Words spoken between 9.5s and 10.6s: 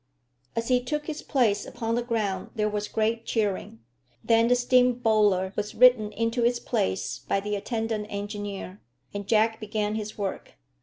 began his work.